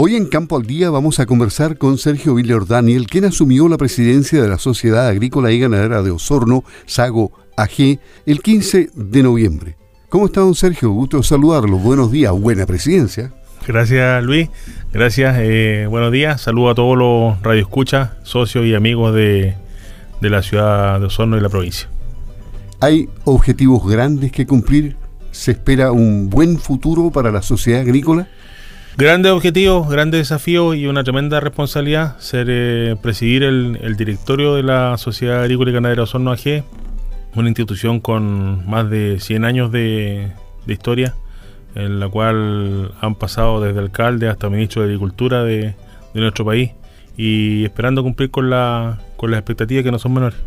[0.00, 3.78] Hoy en Campo al Día vamos a conversar con Sergio Viller Daniel, quien asumió la
[3.78, 9.74] presidencia de la Sociedad Agrícola y Ganadera de Osorno, Sago AG, el 15 de noviembre.
[10.08, 10.92] ¿Cómo está, don Sergio?
[10.92, 11.78] Gusto saludarlo.
[11.78, 13.32] Buenos días, buena presidencia.
[13.66, 14.48] Gracias, Luis.
[14.92, 15.34] Gracias.
[15.40, 16.42] Eh, buenos días.
[16.42, 19.56] Saludo a todos los radioescuchas, socios y amigos de,
[20.20, 21.88] de la ciudad de Osorno y la provincia.
[22.78, 24.94] ¿Hay objetivos grandes que cumplir?
[25.32, 28.28] ¿Se espera un buen futuro para la sociedad agrícola?
[28.98, 34.98] Grandes objetivos, grandes desafíos y una tremenda responsabilidad ser eh, presidir el, directorio de la
[34.98, 36.64] Sociedad Agrícola y Ganadera Osorno AG,
[37.36, 40.32] una institución con más de 100 años de,
[40.66, 41.14] historia,
[41.76, 45.76] en la cual han pasado desde alcalde hasta ministro de Agricultura de,
[46.14, 46.72] nuestro país
[47.16, 50.40] y esperando cumplir con, la, con las expectativas que no son menores.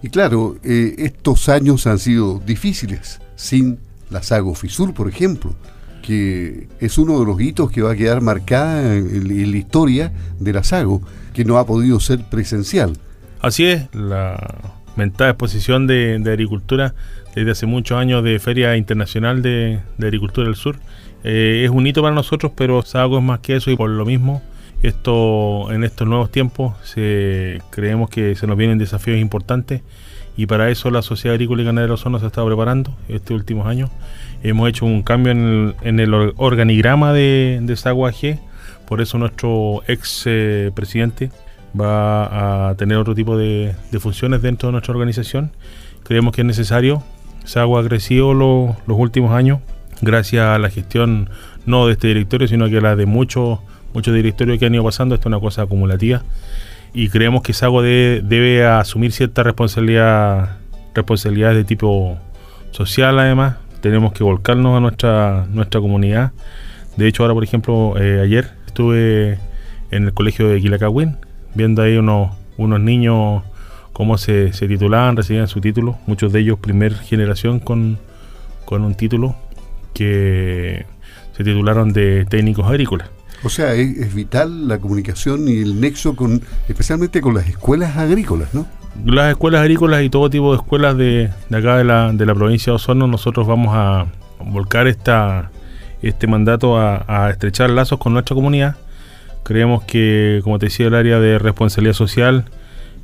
[0.00, 5.56] Y claro, eh, estos años han sido difíciles, sin la Sago Fisur, por ejemplo,
[6.06, 10.52] que es uno de los hitos que va a quedar marcada en, la historia de
[10.52, 11.02] la Sago,
[11.34, 12.96] que no ha podido ser presencial.
[13.40, 14.38] Así es, la
[14.94, 16.94] mentada exposición de, agricultura
[17.34, 20.76] desde hace muchos años de Feria Internacional de, Agricultura del Sur.
[21.24, 24.06] Eh, es un hito para nosotros, pero Sago es más que eso y por lo
[24.06, 24.42] mismo
[24.82, 26.74] esto en estos nuevos tiempos
[27.70, 29.82] creemos que se nos vienen desafíos importantes
[30.36, 33.66] y para eso la Sociedad Agrícola y Ganadera Osorno se ha estado preparando estos últimos
[33.66, 33.90] años.
[34.42, 38.38] Hemos hecho un cambio en el, organigrama de, de Sagua AG,
[38.86, 41.30] por eso nuestro ex eh, presidente
[41.78, 45.50] va a tener otro tipo de, funciones dentro de nuestra organización.
[46.04, 47.02] Creemos que es necesario.
[47.44, 49.60] Sagua ha crecido los últimos años
[50.02, 51.30] gracias a la gestión
[51.64, 53.60] no de este directorio, sino que la de muchos
[53.94, 55.14] muchos directorios que han ido pasando.
[55.14, 56.22] Esto es una cosa acumulativa
[56.92, 60.58] y creemos que Sago debe, asumir cierta responsabilidad,
[60.94, 62.18] responsabilidad de tipo
[62.70, 63.56] social además.
[63.80, 66.32] Tenemos que volcarnos a nuestra, nuestra comunidad.
[66.96, 69.38] De hecho, ahora, por ejemplo, eh, ayer estuve
[69.90, 71.16] en el colegio de Quilacagüín,
[71.54, 73.42] viendo ahí unos, unos niños
[73.92, 77.98] cómo se, se titulaban, recibían su título, muchos de ellos primer generación con,
[78.64, 79.36] con un título
[79.94, 80.84] que
[81.36, 83.08] se titularon de técnicos agrícolas.
[83.42, 88.54] O sea, es, vital la comunicación y el nexo con, especialmente con las escuelas agrícolas,
[88.54, 88.66] ¿no?
[89.04, 92.72] Las escuelas agrícolas y todo tipo de escuelas de, acá de la, de la provincia
[92.72, 94.06] de Osorno, nosotros vamos a
[94.40, 95.50] volcar esta,
[96.02, 98.76] este mandato a, estrechar lazos con nuestra comunidad.
[99.42, 102.46] Creemos que, como te decía, el área de responsabilidad social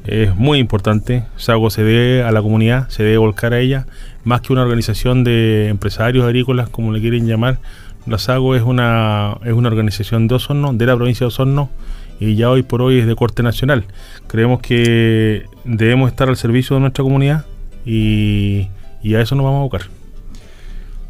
[0.05, 1.25] es muy importante.
[1.37, 3.87] SAGO se debe a la comunidad, se debe volcar a ella,
[4.25, 7.59] más que una organización de empresarios agrícolas, como le quieren llamar.
[8.07, 11.71] La SAGO es una, es una organización de Osorno, de la provincia de Osorno,
[12.19, 13.85] y ya hoy por hoy es de corte nacional.
[14.27, 17.47] Creemos que debemos estar al servicio de nuestra comunidad
[17.85, 18.69] y,
[19.05, 19.83] a eso nos vamos a buscar.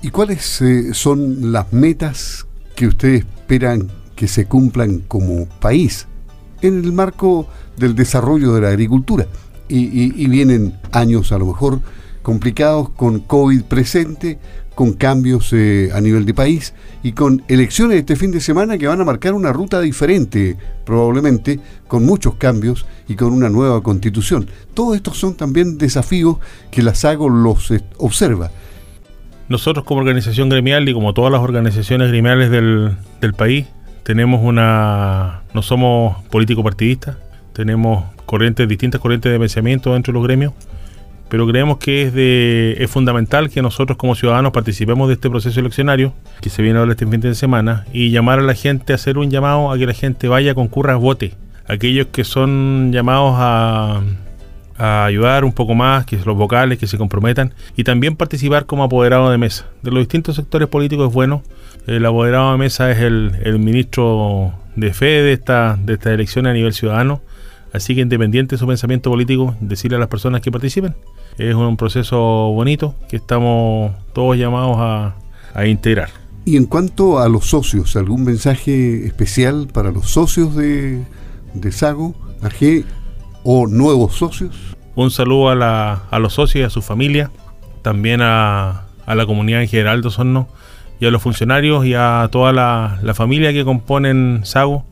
[0.03, 6.09] ¿Y cuáles eh, son las metas que ustedes esperan que se cumplan como país
[6.61, 9.27] en el marco del desarrollo de la agricultura?
[9.69, 11.81] y vienen años a lo mejor
[12.23, 14.39] complicados con COVID presente,
[14.75, 18.87] con cambios eh, a nivel de país y con elecciones este fin de semana que
[18.87, 24.47] van a marcar una ruta diferente, probablemente, con muchos cambios y con una nueva constitución.
[24.75, 26.39] Todos estos son también desafíos
[26.71, 28.51] que la SAGO los eh, observa.
[29.49, 33.67] Nosotros como organización gremial y como todas las organizaciones gremiales del, del país,
[34.03, 35.43] tenemos una...
[35.53, 37.17] no somos político partidistas,
[37.53, 40.55] tenemos corrientes, distintas corrientes de pensamiento dentro de los gremios
[41.33, 46.13] pero creemos que es, fundamental que nosotros como ciudadanos participemos de este proceso eleccionario
[46.43, 49.31] que se viene ahora este fin de semana y llamar a la gente, hacer un
[49.31, 51.33] llamado a que la gente vaya, concurra, vote.
[51.67, 54.03] Aquellos que son llamados a,
[54.77, 59.31] ayudar un poco más, que los vocales, que se comprometan y también participar como apoderado
[59.31, 59.65] de mesa.
[59.81, 61.43] De los distintos sectores políticos es bueno.
[61.87, 66.53] El apoderado de mesa es el, ministro de fe de esta, de esta elección a
[66.53, 67.23] nivel ciudadano.
[67.73, 70.95] Así que independiente de su pensamiento político, decirle a las personas que participen.
[71.39, 76.09] Es un proceso bonito que estamos todos llamados a, integrar.
[76.45, 81.03] Y en cuanto a los socios, ¿algún mensaje especial para los socios de,
[81.55, 82.85] de Sago, AG
[83.45, 84.57] o nuevos socios?
[84.95, 87.31] Un saludo a, a los socios y a su familia,
[87.83, 90.49] también a, a, la comunidad en general de Osorno
[91.01, 94.85] y a los funcionarios y a toda la, la familia que componen Sago,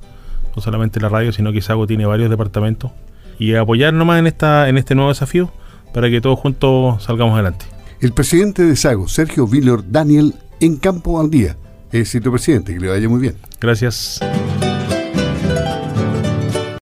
[0.55, 2.91] no solamente la radio, sino que Sago tiene varios departamentos.
[3.38, 5.50] Y apoyar nomás en, esta, en este nuevo desafío
[5.94, 7.67] para que todos juntos salgamos adelante.
[8.00, 11.56] El presidente de Sago, Sergio Villor Daniel, en Campo al Día.
[11.93, 13.35] Éxito, presidente, que le vaya muy bien.
[13.61, 14.20] Gracias.